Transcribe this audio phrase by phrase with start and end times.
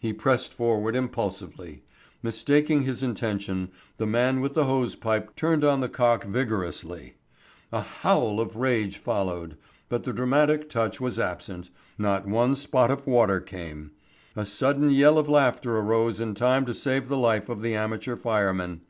[0.00, 1.84] He pressed forward impulsively.
[2.20, 7.14] Mistaking his intention, the man with the hosepipe turned on the cock vigorously.
[7.70, 9.56] A howl of rage followed.
[9.88, 13.92] But the dramatic touch was absent, not one spot of water came.
[14.34, 18.16] A sudden yell of laughter arose in time to save the life of the amateur
[18.16, 18.80] fireman.